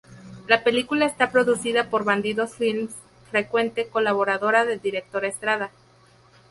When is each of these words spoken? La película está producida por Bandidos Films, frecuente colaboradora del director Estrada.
La 0.47 0.63
película 0.63 1.05
está 1.05 1.29
producida 1.31 1.91
por 1.91 2.05
Bandidos 2.05 2.55
Films, 2.55 2.91
frecuente 3.29 3.87
colaboradora 3.87 4.65
del 4.65 4.81
director 4.81 5.23
Estrada. 5.25 5.69